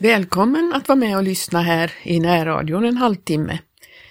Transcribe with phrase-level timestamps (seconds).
[0.00, 3.58] Välkommen att vara med och lyssna här i närradion en halvtimme.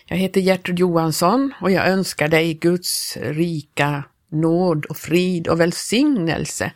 [0.06, 6.72] Jag heter Gertrud Johansson och jag önskar dig Guds rika nåd och frid och välsignelse.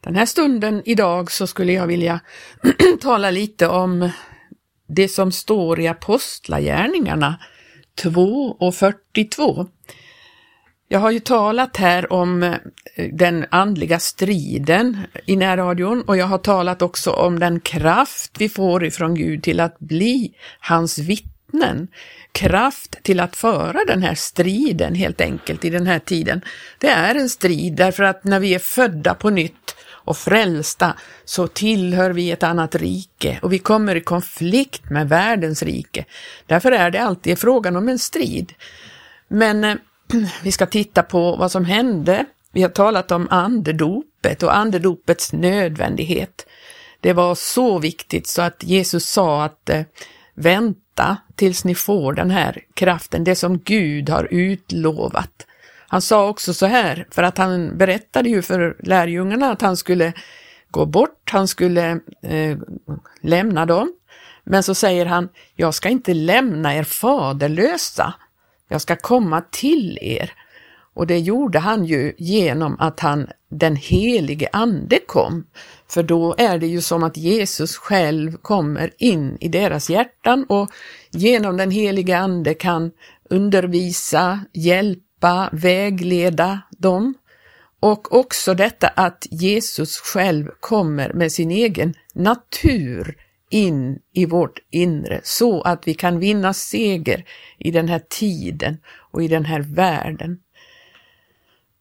[0.00, 2.20] Den här stunden idag så skulle jag vilja
[3.00, 4.10] tala lite om
[4.88, 7.40] det som står i Apostlagärningarna
[8.02, 9.66] 2 och 42.
[10.90, 12.54] Jag har ju talat här om eh,
[13.12, 18.84] den andliga striden i närradion och jag har talat också om den kraft vi får
[18.84, 21.88] ifrån Gud till att bli hans vittnen.
[22.32, 26.40] Kraft till att föra den här striden helt enkelt i den här tiden.
[26.78, 31.46] Det är en strid därför att när vi är födda på nytt och frälsta så
[31.46, 36.04] tillhör vi ett annat rike och vi kommer i konflikt med världens rike.
[36.46, 38.52] Därför är det alltid frågan om en strid.
[39.28, 39.74] Men eh,
[40.42, 42.24] vi ska titta på vad som hände.
[42.52, 46.46] Vi har talat om andedopet och andedopets nödvändighet.
[47.00, 49.82] Det var så viktigt så att Jesus sa att eh,
[50.34, 55.46] vänta tills ni får den här kraften, det som Gud har utlovat.
[55.88, 60.12] Han sa också så här, för att han berättade ju för lärjungarna att han skulle
[60.70, 62.58] gå bort, han skulle eh,
[63.20, 63.92] lämna dem.
[64.44, 68.14] Men så säger han, jag ska inte lämna er faderlösa,
[68.68, 70.32] jag ska komma till er.
[70.94, 75.46] Och det gjorde han ju genom att han, den helige ande kom.
[75.88, 80.70] För då är det ju som att Jesus själv kommer in i deras hjärtan och
[81.10, 82.90] genom den helige ande kan
[83.30, 87.14] undervisa, hjälpa, vägleda dem.
[87.80, 93.16] Och också detta att Jesus själv kommer med sin egen natur
[93.50, 97.24] in i vårt inre så att vi kan vinna seger
[97.58, 100.38] i den här tiden och i den här världen.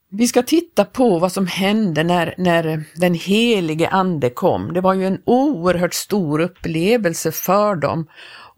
[0.10, 4.74] Vi ska titta på vad som hände när, när den helige ande kom.
[4.74, 8.08] Det var ju en oerhört stor upplevelse för dem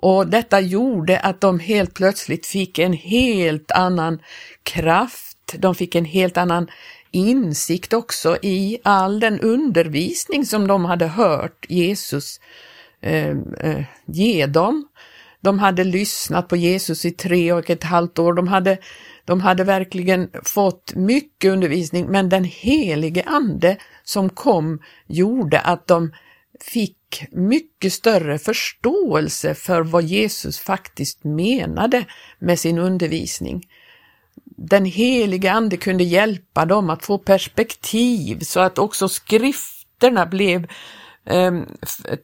[0.02, 4.22] och detta gjorde att de helt plötsligt fick en helt annan
[4.64, 5.56] kraft.
[5.58, 6.68] De fick en helt annan
[7.12, 12.40] insikt också i all den undervisning som de hade hört Jesus
[13.02, 14.88] eh, eh, ge dem.
[15.42, 18.34] De hade lyssnat på Jesus i tre och ett halvt år.
[18.34, 18.78] De hade,
[19.26, 26.12] de hade verkligen fått mycket undervisning, men den helige ande som kom gjorde att de
[26.60, 32.06] fick mycket större förståelse för vad Jesus faktiskt menade
[32.40, 33.68] med sin undervisning.
[34.46, 40.68] Den helige ande kunde hjälpa dem att få perspektiv så att också skrifterna blev
[41.29, 41.62] eh,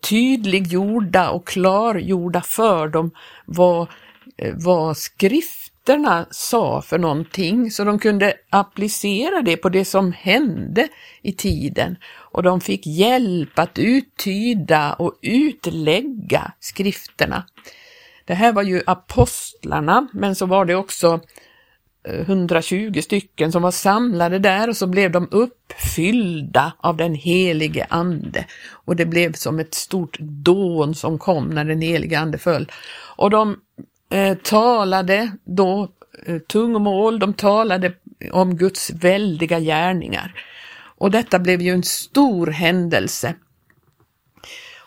[0.10, 3.12] tydliggjorda och klargjorda för dem
[3.46, 3.88] vad,
[4.38, 10.88] eh, vad skrifterna sa för någonting, så de kunde applicera det på det som hände
[11.22, 11.96] i tiden.
[12.32, 17.46] Och de fick hjälp att uttyda och utlägga skrifterna.
[18.26, 21.20] Det här var ju apostlarna, men så var det också
[22.08, 27.86] Eh, 120 stycken som var samlade där och så blev de uppfyllda av den helige
[27.90, 28.46] ande.
[28.72, 32.72] Och det blev som ett stort dån som kom när den helige ande föll.
[33.16, 33.58] Och de
[34.10, 35.90] eh, talade då
[36.26, 37.94] eh, tungomål, de talade
[38.32, 40.34] om Guds väldiga gärningar.
[40.98, 43.36] Och detta blev ju en stor händelse.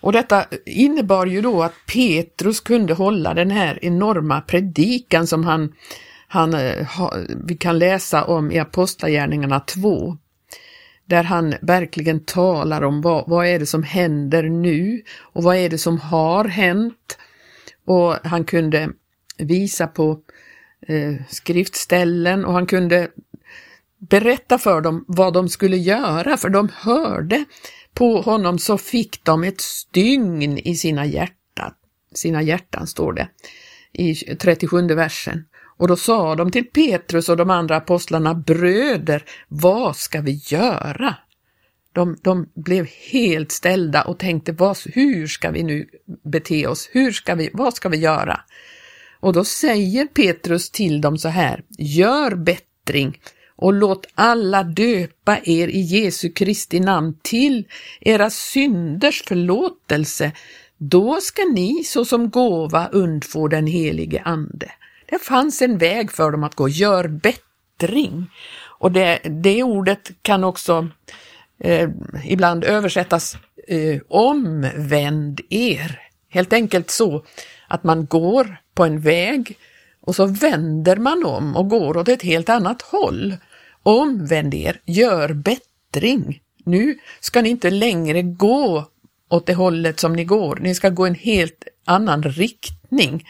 [0.00, 5.72] Och detta innebar ju då att Petrus kunde hålla den här enorma predikan som han
[6.28, 6.86] han, eh,
[7.44, 10.16] vi kan läsa om i Apostlagärningarna 2,
[11.04, 15.68] där han verkligen talar om vad, vad är det som händer nu och vad är
[15.68, 17.18] det som har hänt.
[17.86, 18.90] Och han kunde
[19.38, 20.20] visa på
[20.88, 23.08] eh, skriftställen och han kunde
[23.98, 27.44] berätta för dem vad de skulle göra, för de hörde
[27.94, 31.72] på honom så fick de ett stygn i sina hjärtan,
[32.14, 33.28] sina hjärtan står det
[33.92, 35.44] i 37 versen.
[35.78, 41.14] Och då sa de till Petrus och de andra apostlarna, bröder, vad ska vi göra?
[41.92, 45.88] De, de blev helt ställda och tänkte, vad, hur ska vi nu
[46.24, 46.88] bete oss?
[46.92, 48.40] Hur ska vi, vad ska vi göra?
[49.20, 53.18] Och då säger Petrus till dem så här, gör bättring
[53.56, 57.64] och låt alla döpa er i Jesu Kristi namn till
[58.00, 60.32] era synders förlåtelse.
[60.78, 64.70] Då ska ni såsom gåva undfå den helige Ande.
[65.10, 68.30] Det fanns en väg för dem att gå, gör bättring.
[68.78, 70.88] Och det, det ordet kan också
[71.60, 71.90] eh,
[72.24, 73.36] ibland översättas
[73.68, 76.00] eh, omvänd er.
[76.28, 77.24] Helt enkelt så
[77.68, 79.56] att man går på en väg
[80.00, 83.36] och så vänder man om och går åt ett helt annat håll.
[83.82, 86.40] Omvänd er, gör bättring.
[86.64, 88.84] Nu ska ni inte längre gå
[89.28, 93.24] åt det hållet som ni går, ni ska gå en helt annan riktning.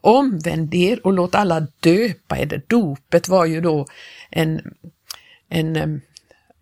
[0.00, 2.62] Omvänd er och låt alla döpa er.
[2.66, 3.86] Dopet var ju då
[4.30, 4.60] en,
[5.48, 6.00] en,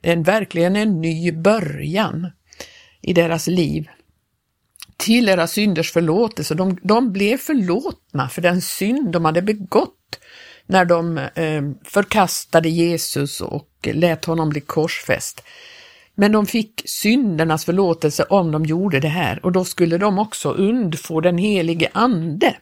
[0.02, 2.30] en verkligen en ny början
[3.00, 3.88] i deras liv
[4.96, 6.54] till era synders förlåtelse.
[6.54, 10.20] De, de blev förlåtna för den synd de hade begått
[10.66, 15.42] när de eh, förkastade Jesus och lät honom bli korsfäst.
[16.14, 20.52] Men de fick syndernas förlåtelse om de gjorde det här och då skulle de också
[20.52, 22.56] undfå den helige Ande.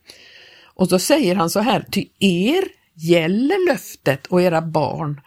[0.75, 5.21] Och så säger han så här, ty er gäller löftet och era barn,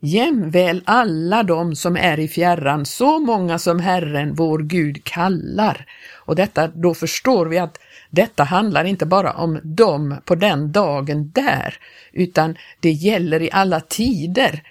[0.00, 5.86] jämväl alla de som är i fjärran, så många som Herren vår Gud kallar.
[6.14, 7.78] Och detta, då förstår vi att
[8.10, 11.74] detta handlar inte bara om dem på den dagen där,
[12.12, 14.62] utan det gäller i alla tider.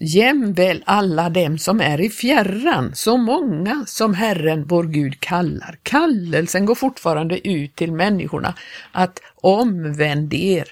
[0.00, 5.78] Jämväl alla dem som är i fjärran, så många som Herren vår Gud kallar.
[5.82, 8.54] Kallelsen går fortfarande ut till människorna
[8.92, 10.68] att omvänd er,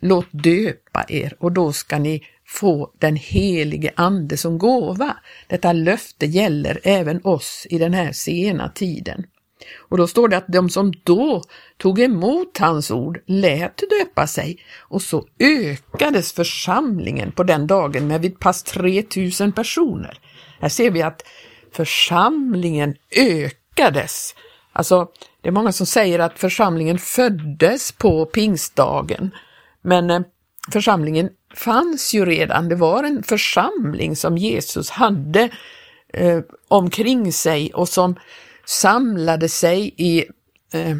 [0.00, 5.16] låt döpa er och då ska ni få den helige Ande som gåva.
[5.46, 9.24] Detta löfte gäller även oss i den här sena tiden.
[9.78, 11.42] Och då står det att de som då
[11.76, 18.20] tog emot hans ord lät döpa sig och så ökades församlingen på den dagen med
[18.20, 20.18] vid pass 3000 personer.
[20.60, 21.22] Här ser vi att
[21.72, 24.34] församlingen ökades.
[24.72, 25.08] Alltså,
[25.40, 29.30] det är många som säger att församlingen föddes på pingstdagen,
[29.82, 30.20] men eh,
[30.72, 32.68] församlingen fanns ju redan.
[32.68, 35.48] Det var en församling som Jesus hade
[36.12, 38.16] eh, omkring sig och som
[38.64, 40.24] samlade sig i
[40.72, 40.96] eh,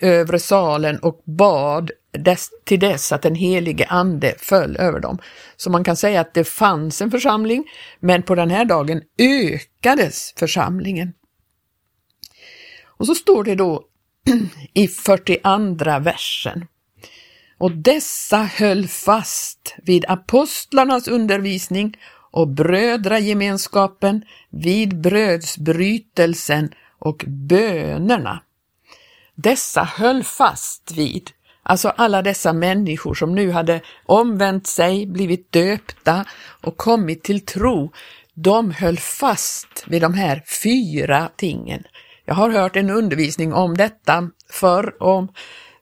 [0.00, 5.18] övre salen och bad dess, till dess att den helige ande föll över dem.
[5.56, 7.64] Så man kan säga att det fanns en församling,
[8.00, 11.12] men på den här dagen ökades församlingen.
[12.84, 13.84] Och så står det då
[14.74, 16.66] i 42 versen.
[17.58, 21.96] Och dessa höll fast vid apostlarnas undervisning
[22.30, 28.42] och brödragemenskapen vid brödsbrytelsen och bönerna.
[29.34, 31.30] Dessa höll fast vid,
[31.62, 36.24] alltså alla dessa människor som nu hade omvänt sig, blivit döpta
[36.62, 37.92] och kommit till tro,
[38.34, 41.82] de höll fast vid de här fyra tingen.
[42.24, 45.28] Jag har hört en undervisning om detta förr, om,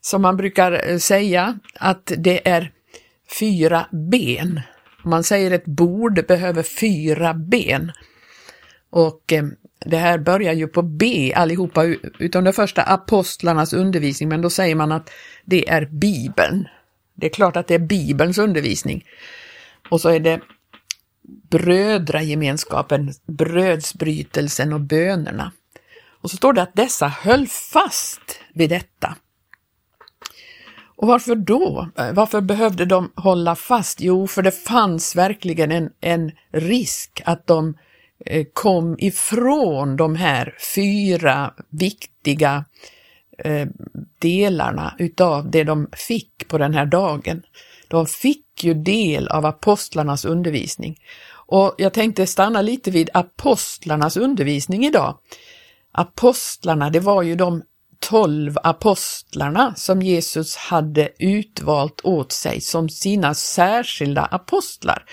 [0.00, 2.72] som man brukar eh, säga, att det är
[3.38, 4.60] fyra ben
[5.08, 7.92] man säger ett bord behöver fyra ben.
[8.90, 9.44] Och eh,
[9.84, 11.84] det här börjar ju på B allihopa,
[12.18, 15.10] utom det första apostlarnas undervisning, men då säger man att
[15.44, 16.68] det är Bibeln.
[17.14, 19.04] Det är klart att det är Bibelns undervisning.
[19.90, 20.40] Och så är det
[21.50, 25.52] brödragemenskapen, brödsbrytelsen och bönerna.
[26.20, 29.16] Och så står det att dessa höll fast vid detta.
[30.98, 31.88] Och varför då?
[31.98, 34.00] Eh, varför behövde de hålla fast?
[34.00, 37.74] Jo, för det fanns verkligen en, en risk att de
[38.26, 42.64] eh, kom ifrån de här fyra viktiga
[43.38, 43.66] eh,
[44.18, 47.42] delarna utav det de fick på den här dagen.
[47.88, 50.98] De fick ju del av apostlarnas undervisning.
[51.30, 55.18] Och jag tänkte stanna lite vid apostlarnas undervisning idag.
[55.92, 57.62] Apostlarna, det var ju de
[58.00, 65.04] tolv apostlarna som Jesus hade utvalt åt sig som sina särskilda apostlar.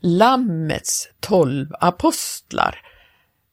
[0.00, 2.78] Lammets tolv apostlar.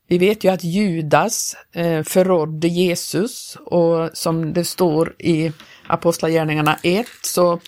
[0.07, 5.51] Vi vet ju att Judas eh, förrådde Jesus och som det står i
[5.87, 7.59] Apostlagärningarna 1 så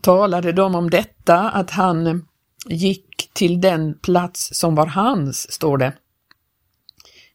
[0.00, 2.26] talade de om detta, att han
[2.66, 5.92] gick till den plats som var hans, står det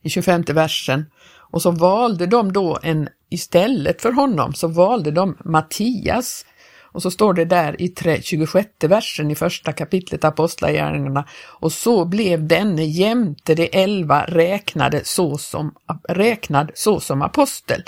[0.01, 1.05] i 25 versen.
[1.51, 6.45] Och så valde de då en, istället för honom, så valde de Mattias.
[6.81, 11.25] Och så står det där i 26 versen i första kapitlet Apostlagärningarna.
[11.43, 15.73] Och så blev denne jämte de elva räknade så som,
[16.09, 17.83] räknad så som apostel.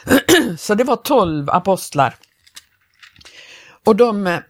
[0.58, 2.14] så det var tolv apostlar.
[3.84, 4.40] Och de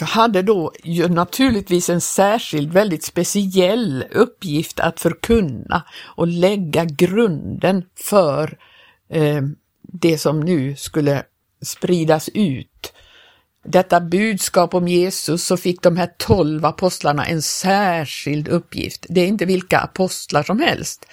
[0.00, 8.58] hade då ju naturligtvis en särskild, väldigt speciell uppgift att förkunna och lägga grunden för
[9.10, 9.42] eh,
[9.82, 11.22] det som nu skulle
[11.62, 12.92] spridas ut.
[13.64, 19.06] Detta budskap om Jesus så fick de här tolv apostlarna en särskild uppgift.
[19.08, 21.06] Det är inte vilka apostlar som helst.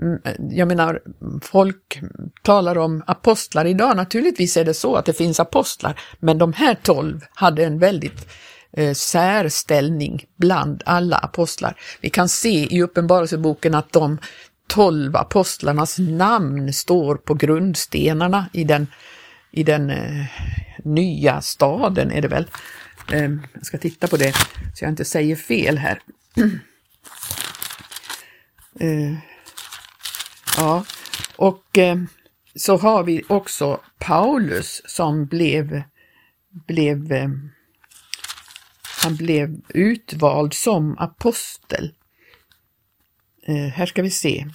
[0.00, 1.00] Mm, jag menar,
[1.42, 2.00] folk
[2.42, 3.96] talar om apostlar idag.
[3.96, 8.28] Naturligtvis är det så att det finns apostlar, men de här tolv hade en väldigt
[8.72, 11.76] eh, särställning bland alla apostlar.
[12.00, 14.18] Vi kan se i Uppenbarelseboken att de
[14.66, 18.86] tolv apostlarnas namn står på grundstenarna i den,
[19.50, 20.24] i den eh,
[20.84, 22.46] nya staden är det väl.
[23.12, 24.32] Eh, jag ska titta på det
[24.74, 26.00] så jag inte säger fel här.
[28.80, 29.29] eh,
[30.56, 30.84] ja,
[31.36, 31.96] och eh,
[32.54, 35.82] så har vi också Paulus som blev,
[36.66, 37.28] blev eh,
[39.02, 41.92] han blev utvald som apostel.
[43.46, 44.46] Eh, här ska vi se.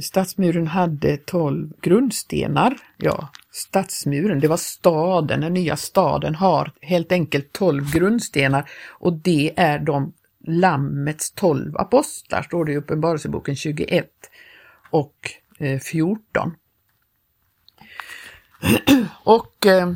[0.00, 2.76] Stadsmuren hade tolv grundstenar.
[2.96, 9.52] Ja, stadsmuren, det var staden, den nya staden har helt enkelt tolv grundstenar och det
[9.56, 10.12] är de
[10.44, 14.10] Lammets tolv apostlar, står det i Uppenbarelseboken 21
[14.92, 16.56] och eh, 14.
[19.24, 19.92] Och eh,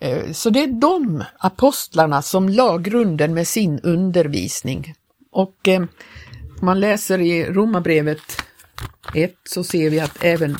[0.00, 4.94] eh, så det är de apostlarna som la grunden med sin undervisning.
[5.30, 5.88] Och om
[6.62, 8.42] man läser i Romarbrevet
[9.14, 10.56] 1 så ser vi att även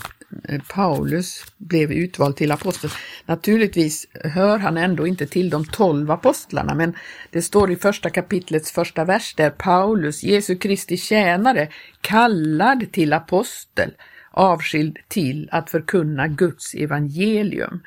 [0.49, 2.91] Eh, Paulus blev utvald till apostel.
[3.27, 6.95] Naturligtvis hör han ändå inte till de tolv apostlarna, men
[7.31, 11.69] det står i första kapitlets första vers där Paulus, Jesu Kristi tjänare,
[12.01, 13.91] kallad till apostel
[14.35, 17.81] avskild till att förkunna Guds evangelium.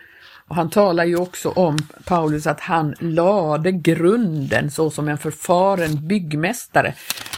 [0.47, 6.07] Och han talar ju också om Paulus att han lade grunden så som en förfaren
[6.07, 6.93] byggmästare.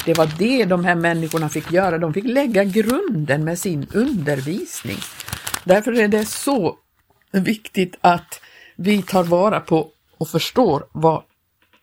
[0.06, 4.98] Det var det de här människorna fick göra, de fick lägga grunden med sin undervisning.
[5.64, 6.78] Därför är det så
[7.32, 8.42] viktigt att
[8.76, 11.24] vi tar vara på och förstår vad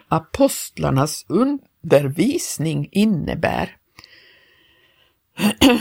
[0.09, 3.77] apostlarnas undervisning innebär.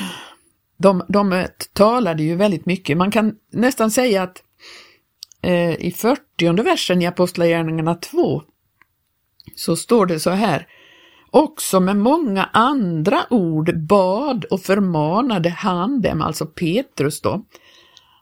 [0.78, 2.98] de, de talade ju väldigt mycket.
[2.98, 4.45] Man kan nästan säga att
[5.46, 8.42] eh, i 40 versen i Apostlagärningarna 2
[9.56, 10.68] så står det så här.
[11.32, 17.46] Också med många andra ord bad och förmanade han dem, alltså Petrus då.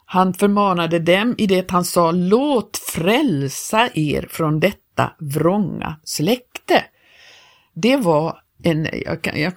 [0.05, 6.83] Han förmanade dem i det han sa, låt frälsa er från detta vrånga släkte.
[7.73, 8.87] Det var en,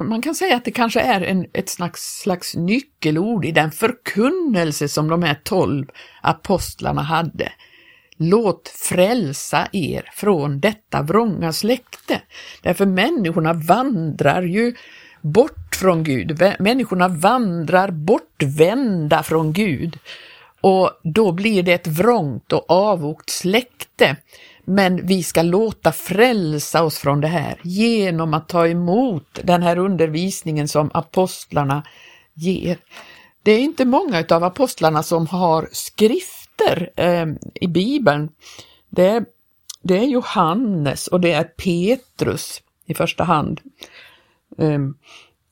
[0.00, 4.88] man kan säga att det kanske är en, ett slags, slags nyckelord i den förkunnelse
[4.88, 5.86] som de här tolv
[6.22, 7.52] apostlarna hade.
[8.18, 12.20] Låt frälsa er från detta vrånga släkte.
[12.62, 14.74] Därför människorna vandrar ju
[15.20, 16.42] bort från Gud.
[16.58, 19.98] Människorna vandrar bortvända från Gud.
[20.60, 24.16] Och då blir det ett vrångt och avogt släkte.
[24.68, 29.78] Men vi ska låta frälsa oss från det här genom att ta emot den här
[29.78, 31.82] undervisningen som apostlarna
[32.34, 32.78] ger.
[33.42, 38.28] Det är inte många av apostlarna som har skrifter eh, i Bibeln.
[38.90, 39.24] Det är,
[39.82, 43.60] det är Johannes och det är Petrus i första hand.
[44.58, 44.78] Eh,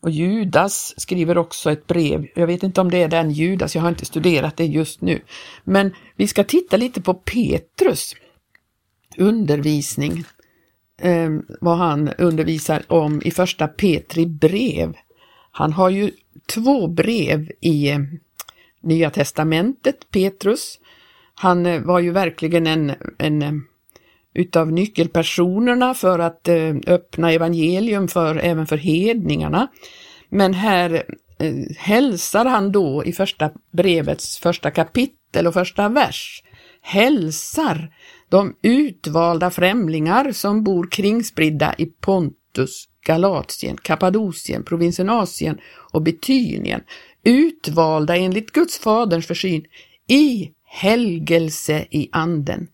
[0.00, 2.26] och Judas skriver också ett brev.
[2.34, 5.20] Jag vet inte om det är den Judas, jag har inte studerat det just nu.
[5.64, 8.14] Men vi ska titta lite på Petrus
[9.18, 10.24] undervisning,
[11.00, 11.30] eh,
[11.60, 14.96] vad han undervisar om i första Petri brev.
[15.50, 16.10] Han har ju
[16.46, 17.98] två brev i eh,
[18.80, 20.78] Nya testamentet, Petrus.
[21.34, 23.52] Han eh, var ju verkligen en, en eh,
[24.34, 29.68] utav nyckelpersonerna för att eh, öppna evangelium för, även för hedningarna.
[30.28, 31.04] Men här
[31.38, 36.43] eh, hälsar han då i första brevets första kapitel och första vers,
[36.86, 37.94] hälsar
[38.28, 45.58] de utvalda främlingar som bor kringspridda i Pontus, Galatien, Kappadokien, provinsen Asien
[45.92, 46.80] och Betynien,
[47.24, 49.64] utvalda enligt Guds faderns försyn
[50.08, 52.68] i helgelse i anden,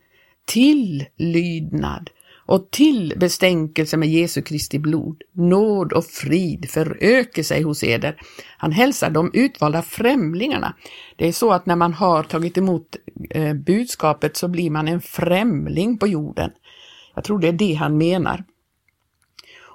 [0.46, 2.10] till lydnad
[2.50, 8.16] och till bestänkelse med Jesu Kristi blod, nåd och frid föröker sig hos eder.
[8.58, 10.74] Han hälsar de utvalda främlingarna.
[11.16, 12.96] Det är så att när man har tagit emot
[13.30, 16.50] eh, budskapet så blir man en främling på jorden.
[17.14, 18.44] Jag tror det är det han menar.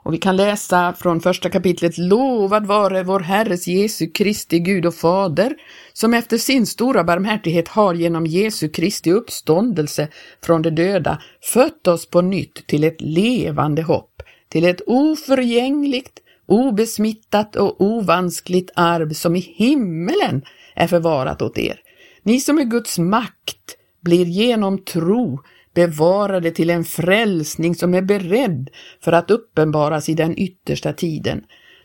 [0.06, 4.96] Och vi kan läsa från första kapitlet Lovad vare vår Herres Jesu Kristi Gud och
[4.96, 5.56] Fader,
[5.94, 10.08] som efter sin stora barmhärtighet har genom Jesu Kristi uppståndelse
[10.44, 11.22] från de döda
[11.54, 19.14] fött oss på nytt till ett levande hopp, till ett oförgängligt, obesmittat och ovanskligt arv
[19.14, 20.42] som i himmelen
[20.76, 21.80] är förvarat åt er.
[22.24, 25.40] Ni som är Guds makt blir genom tro
[25.76, 28.70] bevarade till en frälsning som är beredd
[29.04, 31.44] för att uppenbaras i den yttersta tiden.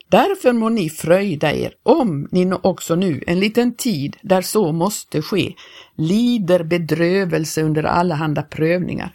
[0.09, 5.23] Därför må ni fröjda er, om ni också nu en liten tid, där så måste
[5.23, 5.55] ske,
[5.97, 9.13] lider bedrövelse under allehanda prövningar,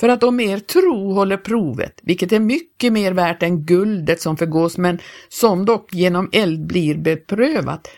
[0.00, 4.36] För att om er tro håller provet, vilket är mycket mer värt än guldet som
[4.36, 7.88] förgås men som dock genom eld blir beprövat,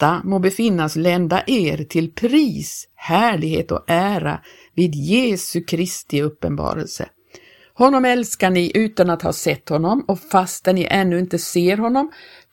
[0.00, 4.40] detta må befinnas lända er till pris, härlighet och ära
[4.74, 7.08] vid Jesu Kristi uppenbarelse.
[7.74, 12.10] Honom älskar ni utan att ha sett honom och fastän ni ännu inte ser honom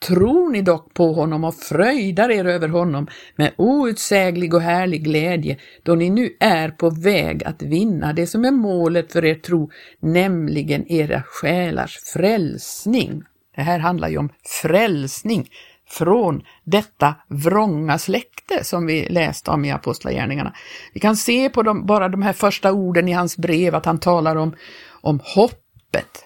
[0.07, 5.57] tror ni dock på honom och fröjdar er över honom med outsäglig och härlig glädje
[5.83, 9.69] då ni nu är på väg att vinna det som är målet för er tro,
[9.99, 13.23] nämligen era själars frälsning.
[13.55, 14.29] Det här handlar ju om
[14.61, 15.49] frälsning
[15.89, 20.53] från detta vrånga släkte som vi läste om i Apostlagärningarna.
[20.93, 23.99] Vi kan se på de, bara de här första orden i hans brev att han
[23.99, 24.55] talar om,
[25.01, 26.25] om hoppet.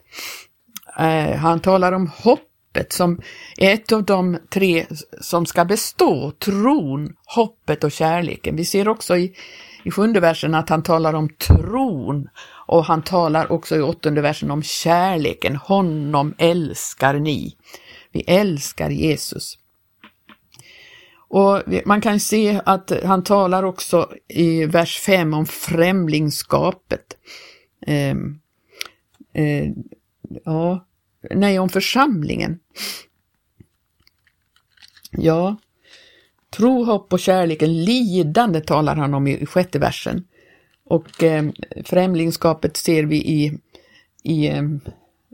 [1.00, 3.22] Eh, han talar om hoppet som
[3.58, 4.86] ett av de tre
[5.22, 8.56] som ska bestå, tron, hoppet och kärleken.
[8.56, 9.34] Vi ser också i,
[9.84, 12.27] i sjunde versen att han talar om tron
[12.68, 17.56] och han talar också i åttonde versen om kärleken, honom älskar ni.
[18.12, 19.58] Vi älskar Jesus.
[21.34, 27.18] Och man kan se att han talar också i vers 5 om främlingskapet.
[27.88, 28.15] Eh,
[29.34, 29.72] eh,
[30.46, 30.86] ja,
[31.32, 32.60] nej, om församlingen.
[35.12, 35.56] Ja,
[36.50, 40.27] tro, hopp och kärleken, lidande talar han om i sjätte versen.
[40.84, 41.50] Och eh,
[41.86, 43.58] främlingskapet ser vi i,
[44.24, 44.63] i eh,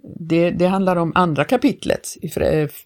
[0.03, 2.29] det, det, handlar om andra kapitlet, i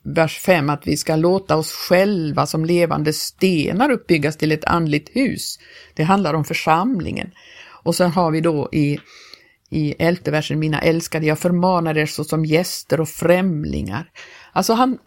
[0.04, 5.16] vers 5, att vi ska låta oss själva som levande stenar uppbyggas till ett andligt
[5.16, 5.60] hus.
[5.94, 7.32] Det handlar om församlingen.
[7.84, 9.00] Och sen har vi då i,
[9.70, 14.10] i elfte versen, mina älskade, jag förmanar er såsom gäster och främlingar.
[14.54, 14.98] Alltså han,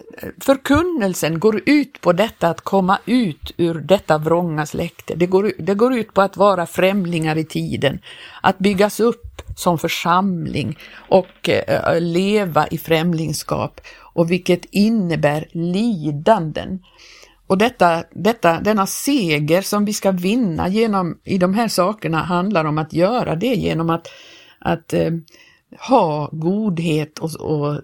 [0.40, 5.14] förkunnelsen går ut på detta att komma ut ur detta vrånga släkte.
[5.14, 7.98] Det går, det går ut på att vara främlingar i tiden,
[8.42, 9.23] att byggas upp
[9.56, 16.82] som församling och eh, leva i främlingskap och vilket innebär lidanden.
[17.46, 22.64] Och detta, detta, denna seger som vi ska vinna genom i de här sakerna handlar
[22.64, 24.08] om att göra det genom att,
[24.58, 25.10] att eh,
[25.88, 27.80] ha godhet och, och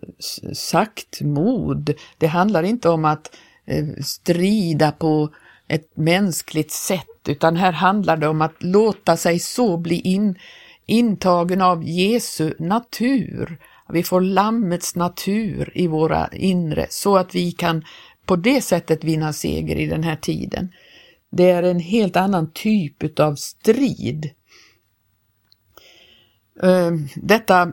[0.53, 1.95] saktmod.
[2.19, 3.37] Det handlar inte om att
[3.67, 5.29] eh, strida på
[5.69, 10.39] ett mänskligt sätt utan här handlar det om att låta sig så bli in,
[10.91, 13.59] intagen av Jesu natur.
[13.93, 17.85] Vi får Lammets natur i våra inre så att vi kan
[18.27, 20.73] på det sättet vinna seger i den här tiden.
[21.31, 24.31] Det är en helt annan typ av strid.
[26.63, 27.73] Ehm, detta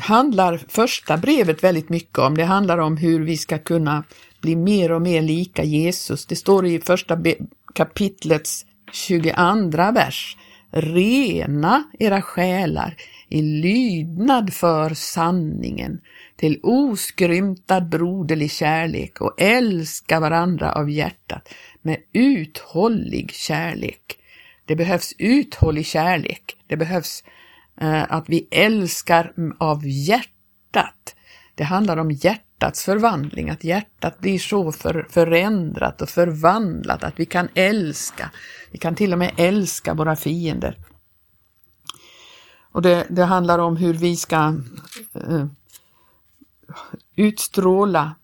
[0.00, 2.36] handlar första brevet väldigt mycket om.
[2.36, 4.04] Det handlar om hur vi ska kunna
[4.40, 6.26] bli mer och mer lika Jesus.
[6.26, 7.18] Det står i första
[7.74, 9.32] kapitlets 22
[9.94, 10.36] vers
[10.74, 12.96] rena era själar
[13.28, 16.00] i lydnad för sanningen,
[16.36, 24.18] till oskrymtad broderlig kärlek och älska varandra av hjärtat med uthållig kärlek.
[24.64, 26.56] Det behövs uthållig kärlek.
[26.66, 27.24] Det behövs
[27.80, 31.16] eh, att vi älskar av hjärtat.
[31.54, 37.14] Det handlar om hjärtat hjärtats förvandling, att hjärtat blir så för, förändrat och förvandlat att
[37.16, 38.30] vi kan älska.
[38.70, 40.78] Vi kan till och med älska våra fiender.
[42.72, 44.54] Och det, det handlar om hur vi ska
[45.14, 45.46] eh,
[47.16, 48.14] utstråla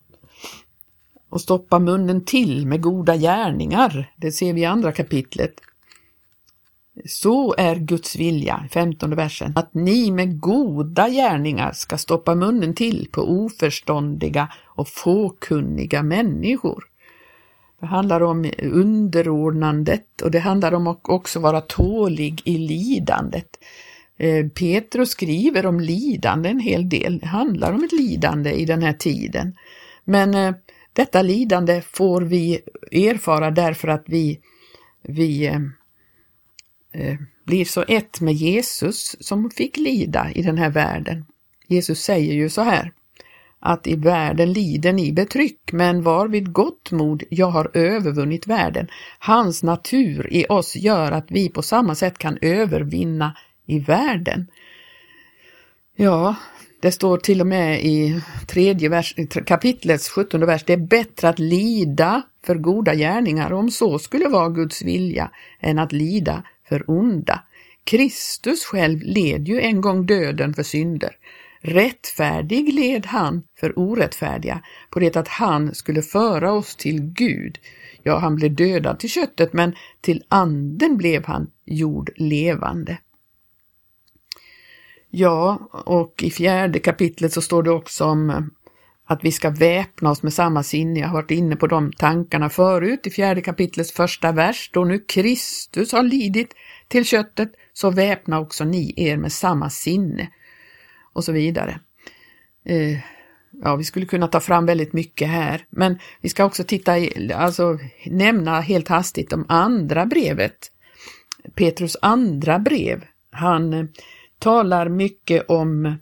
[1.31, 4.13] och stoppa munnen till med goda gärningar.
[4.17, 5.61] Det ser vi i andra kapitlet.
[7.05, 13.09] Så är Guds vilja, 15 versen, att ni med goda gärningar ska stoppa munnen till
[13.13, 16.85] på oförståndiga och fåkunniga människor.
[17.81, 23.59] Det handlar om underordnandet och det handlar om att också vara tålig i lidandet.
[24.17, 27.19] Eh, Petrus skriver om lidande en hel del.
[27.19, 29.57] Det handlar om ett lidande i den här tiden.
[30.05, 30.55] Men eh,
[30.93, 32.61] detta lidande får vi
[32.93, 34.41] erfara därför att vi,
[35.03, 35.59] vi eh,
[36.93, 41.25] Eh, blir så ett med Jesus som fick lida i den här världen.
[41.67, 42.93] Jesus säger ju så här
[43.61, 48.89] att i världen lider ni betryck, men var vid gott mod, jag har övervunnit världen.
[49.19, 54.47] Hans natur i oss gör att vi på samma sätt kan övervinna i världen.
[55.97, 56.35] Ja,
[56.81, 59.15] det står till och med i tredje vers,
[59.47, 64.49] kapitlets sjuttonde vers, det är bättre att lida för goda gärningar om så skulle vara
[64.49, 67.43] Guds vilja än att lida för onda.
[67.85, 71.17] Kristus själv led ju en gång döden för synder.
[71.61, 77.59] Rättfärdig led han för orättfärdiga på det att han skulle föra oss till Gud.
[78.03, 82.99] Ja, han blev dödad till köttet, men till anden blev han gjord levande.
[85.11, 88.41] Ja, och i fjärde kapitlet så står det också om eh,
[89.11, 91.01] att vi ska väpna oss med samma sinne.
[91.01, 94.71] Jag har varit inne på de tankarna förut i fjärde kapitlets första vers.
[94.73, 96.55] Då nu Kristus har lidit
[96.89, 100.29] till köttet så väpna också ni er med samma sinne.
[101.13, 101.81] Och så vidare.
[102.65, 102.99] Eh,
[103.63, 107.33] ja, vi skulle kunna ta fram väldigt mycket här, men vi ska också titta, i,
[107.33, 110.73] alltså nämna helt hastigt om andra brevet.
[111.55, 113.05] Petrus andra brev.
[113.31, 113.85] Han eh,
[114.39, 115.95] talar mycket om eh,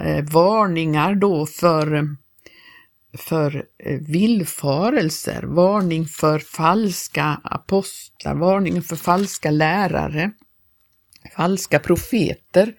[0.00, 2.16] Eh, varningar då för
[3.16, 10.30] för eh, villfarelser, varning för falska apostlar, varning för falska lärare,
[11.36, 12.74] falska profeter.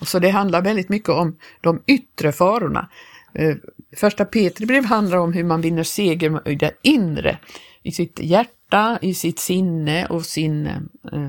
[0.00, 2.88] Och så det handlar väldigt mycket om de yttre farorna.
[3.34, 3.56] Eh,
[3.96, 7.38] första Petri brev handlar om hur man vinner seger i det inre,
[7.82, 11.28] i sitt hjärta, i sitt sinne och sin, eh,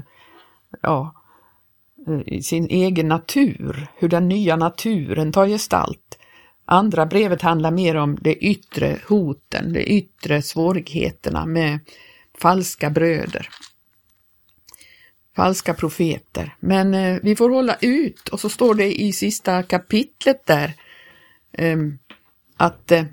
[0.82, 1.23] ja,
[2.08, 6.20] Eh, i sin egen natur, hur den nya naturen tar gestalt.
[6.66, 11.80] Andra brevet handlar mer om de yttre hoten, de yttre svårigheterna med
[12.38, 13.50] falska bröder.
[15.36, 16.56] Falska profeter.
[16.60, 20.74] Men eh, vi får hålla ut och så står det i sista kapitlet där
[21.52, 21.78] eh,
[22.58, 23.06] att eh,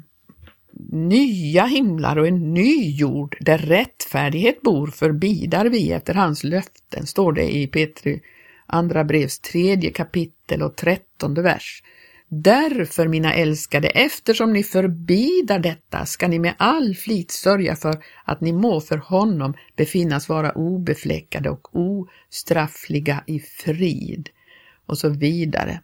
[0.92, 7.33] nya himlar och en ny jord där rättfärdighet bor förbidar vi efter hans löften, står
[7.33, 8.20] det i Petri
[8.70, 11.83] andra brevs tredje kapitel och trettonde vers.
[12.33, 18.40] Därför, mina älskade, eftersom ni förbidar detta, ska ni med all flit sörja för att
[18.40, 24.28] ni må för honom befinnas vara obefläckade och ostraffliga i frid.
[24.87, 25.80] Och så vidare.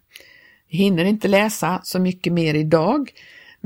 [0.70, 3.12] Vi hinner inte läsa så mycket mer idag,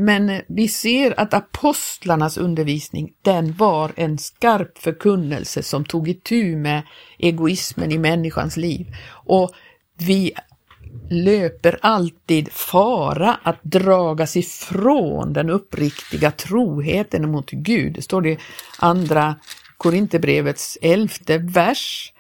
[0.01, 6.83] men vi ser att apostlarnas undervisning, den var en skarp förkunnelse som tog itu med
[7.19, 8.87] egoismen i människans liv.
[9.11, 9.51] Och
[9.99, 10.33] vi
[11.11, 17.93] löper alltid fara att dragas ifrån den uppriktiga troheten mot Gud.
[17.93, 18.39] Det står det i
[18.79, 19.37] andra
[19.77, 22.13] Korinthierbrevets elfte vers.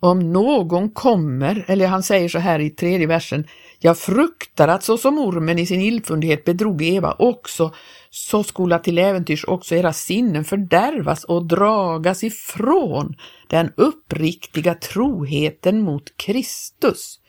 [0.00, 3.46] Om någon kommer, eller han säger så här i tredje versen,
[3.82, 7.74] jag fruktar att så som ormen i sin illfundighet bedrog Eva också,
[8.10, 13.14] så skola till äventyrs också era sinnen fördärvas och dragas ifrån
[13.46, 17.20] den uppriktiga troheten mot Kristus.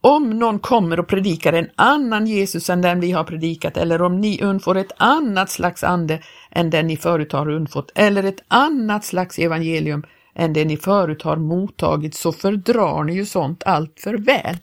[0.00, 4.20] Om någon kommer och predikar en annan Jesus än den vi har predikat, eller om
[4.20, 9.04] ni undfår ett annat slags ande än den ni förut har undfått, eller ett annat
[9.04, 10.02] slags evangelium
[10.34, 14.56] än det ni förut har mottagit, så fördrar ni ju sånt allt för väl.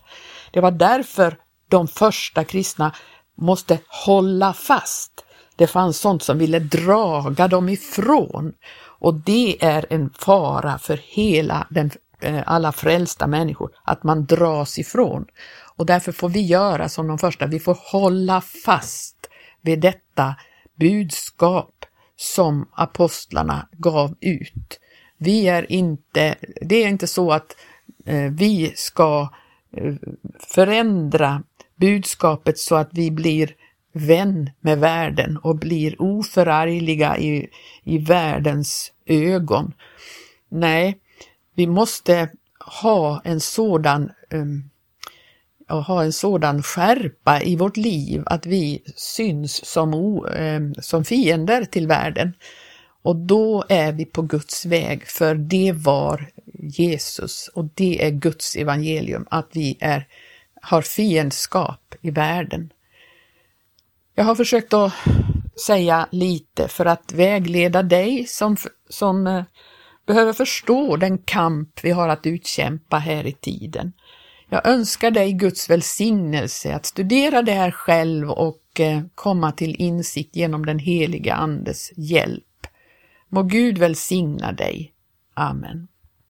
[0.52, 1.38] Det var därför
[1.68, 2.96] de första kristna
[3.36, 5.26] måste hålla fast.
[5.56, 8.54] Det fanns sånt som ville draga dem ifrån
[9.02, 14.80] och det är en fara för hela den eh, alla frälsta människor, att man dras
[14.80, 15.26] ifrån.
[15.76, 19.16] Och därför får vi göra som de första, vi får hålla fast
[19.62, 20.36] vid detta
[20.76, 21.86] budskap
[22.16, 24.80] som apostlarna gav ut.
[25.18, 27.56] Vi är inte, det är inte så att
[28.06, 29.30] eh, vi ska eh,
[30.40, 31.44] förändra
[31.76, 33.56] budskapet så att vi blir
[33.94, 37.50] vän med världen och blir oförargliga i,
[37.84, 39.74] i världens ögon.
[40.50, 40.98] Nej,
[41.56, 42.30] vi måste
[42.60, 44.70] ha en sådan um,
[45.68, 51.66] ha en sådan skärpa i vårt liv att vi syns som, o, um, som fiender
[51.66, 52.34] till världen.
[53.04, 56.30] Och då är vi på Guds väg, för det var
[56.62, 60.08] Jesus och det är Guds evangelium, att vi är,
[60.62, 62.74] har fiendskap i världen.
[64.16, 64.94] Jag har försökt att
[65.66, 68.58] säga lite för att vägleda dig som,
[68.90, 69.44] som eh,
[70.06, 73.94] behöver förstå den kamp vi har att utkämpa här i tiden.
[74.50, 80.36] Jag önskar dig Guds välsignelse att studera det här själv och eh, komma till insikt
[80.36, 82.68] genom den heliga Andes hjälp.
[83.30, 84.94] Må Gud välsigna dig.
[85.34, 85.88] Amen.